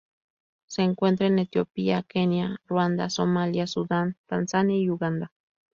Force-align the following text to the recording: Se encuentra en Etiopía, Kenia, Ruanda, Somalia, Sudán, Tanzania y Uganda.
Se 0.65 0.81
encuentra 0.81 1.27
en 1.27 1.37
Etiopía, 1.37 2.01
Kenia, 2.07 2.59
Ruanda, 2.65 3.11
Somalia, 3.11 3.67
Sudán, 3.67 4.17
Tanzania 4.25 4.75
y 4.77 4.89
Uganda. 4.89 5.31